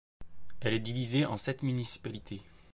Elle 0.61 0.73
est 0.73 0.79
divisée 0.79 1.27
en 1.27 1.37
sept 1.37 1.61
municipalités. 1.61 2.41